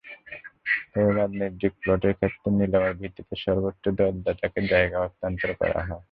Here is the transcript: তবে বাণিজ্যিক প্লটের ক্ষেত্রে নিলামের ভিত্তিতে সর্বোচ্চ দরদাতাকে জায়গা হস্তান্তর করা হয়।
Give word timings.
তবে 0.91 1.11
বাণিজ্যিক 1.17 1.73
প্লটের 1.81 2.13
ক্ষেত্রে 2.13 2.49
নিলামের 2.51 2.95
ভিত্তিতে 3.01 3.35
সর্বোচ্চ 3.43 3.83
দরদাতাকে 3.97 4.59
জায়গা 4.71 4.97
হস্তান্তর 4.99 5.51
করা 5.59 5.79
হয়। 5.79 5.99